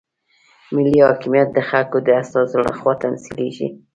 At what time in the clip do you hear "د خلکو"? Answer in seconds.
1.53-1.97